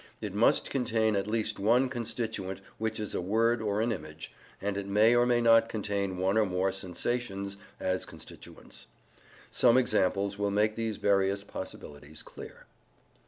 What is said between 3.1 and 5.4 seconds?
a word or an image, and it may or